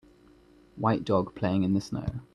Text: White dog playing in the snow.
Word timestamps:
White 0.77 1.03
dog 1.05 1.35
playing 1.35 1.61
in 1.61 1.73
the 1.75 1.79
snow. 1.81 2.21